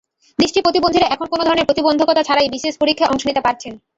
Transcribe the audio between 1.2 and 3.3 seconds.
কোনো ধরনের প্রতিবন্ধকতা ছাড়াই বিসিএস পরীক্ষায় অংশ